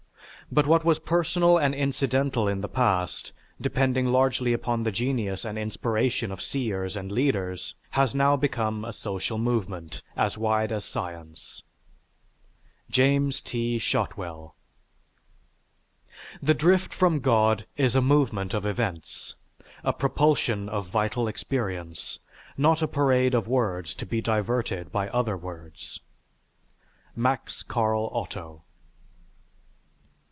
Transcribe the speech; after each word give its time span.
But 0.53 0.67
what 0.67 0.83
was 0.83 0.99
personal 0.99 1.57
and 1.57 1.73
incidental 1.73 2.45
in 2.49 2.59
the 2.59 2.67
past, 2.67 3.31
depending 3.61 4.07
largely 4.07 4.51
upon 4.51 4.83
the 4.83 4.91
genius 4.91 5.45
and 5.45 5.57
inspiration 5.57 6.29
of 6.29 6.41
seers 6.41 6.97
and 6.97 7.09
leaders, 7.09 7.73
has 7.91 8.13
now 8.13 8.35
become 8.35 8.83
a 8.83 8.91
social 8.91 9.37
movement, 9.37 10.01
as 10.17 10.37
wide 10.37 10.73
as 10.73 10.83
science_. 10.83 11.61
JAMES 12.89 13.39
T. 13.39 13.79
SHOTWELL. 13.79 14.53
_The 16.43 16.57
drift 16.57 16.93
from 16.93 17.21
God 17.21 17.65
is 17.77 17.95
a 17.95 18.01
movement 18.01 18.53
of 18.53 18.65
events, 18.65 19.35
a 19.85 19.93
propulsion 19.93 20.67
of 20.67 20.87
vital 20.89 21.29
experience, 21.29 22.19
not 22.57 22.81
a 22.81 22.89
parade 22.89 23.33
of 23.33 23.47
words 23.47 23.93
to 23.93 24.05
be 24.05 24.19
diverted 24.19 24.91
by 24.91 25.07
other 25.07 25.37
words_. 25.37 26.01
MAX 27.15 27.63
CARL 27.63 28.09
OTTO. 28.11 28.63